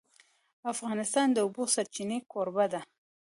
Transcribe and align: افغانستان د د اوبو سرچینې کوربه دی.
افغانستان 0.73 1.27
د 1.31 1.33
د 1.35 1.37
اوبو 1.45 1.63
سرچینې 1.73 2.17
کوربه 2.31 2.65
دی. 2.73 2.81